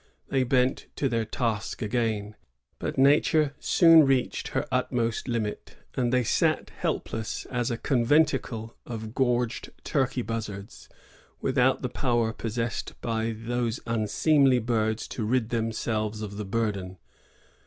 [0.29, 2.35] They bent to their task again;
[2.79, 9.13] but Nature soon reached her utmost limit, and they sat helpless as a conventicle of
[9.13, 10.89] gorged turkey buzzards,
[11.39, 16.97] without the power possessed by those unseemly birds to rid themselves of the burden.